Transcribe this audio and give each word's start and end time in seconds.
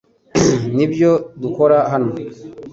Nibyo 0.75 1.11
dukora 1.41 1.77
hano. 1.91 2.11